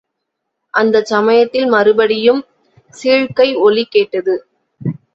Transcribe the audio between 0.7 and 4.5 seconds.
அந்தச் சமயத்தில் மறுபடியும் சீழ்க்கை ஒலி கேட்டது.